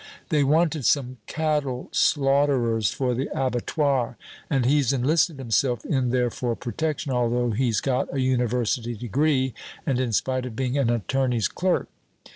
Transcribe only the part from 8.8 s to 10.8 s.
degree and in spite of being